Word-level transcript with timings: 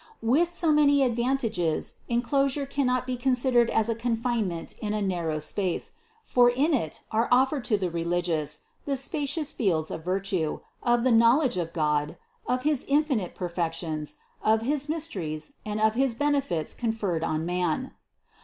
With 0.23 0.51
so 0.51 0.71
many 0.71 1.03
advantages 1.03 1.99
enclosure 2.09 2.65
cannot 2.65 3.05
be 3.05 3.15
con 3.15 3.35
sidered 3.35 3.69
as 3.69 3.87
a 3.87 3.93
confinement 3.93 4.73
in 4.81 4.95
a 4.95 5.01
narrow 5.03 5.37
space, 5.37 5.91
for 6.23 6.49
in 6.49 6.73
it 6.73 7.01
are 7.11 7.27
offered 7.31 7.63
to 7.65 7.77
the 7.77 7.91
religious 7.91 8.61
the 8.87 8.95
spacious 8.97 9.53
fields 9.53 9.91
of 9.91 10.03
virtue, 10.03 10.61
of 10.81 11.03
the 11.03 11.11
knowledge 11.11 11.55
of 11.57 11.71
God, 11.71 12.17
of 12.47 12.63
his 12.63 12.83
infinite 12.87 13.35
perfections, 13.35 14.15
of 14.43 14.63
his 14.63 14.89
mys 14.89 15.07
teries, 15.07 15.51
and 15.67 15.79
of 15.79 15.93
his 15.93 16.15
benefits 16.15 16.73
conferred 16.73 17.23
on 17.23 17.45
man. 17.45 17.93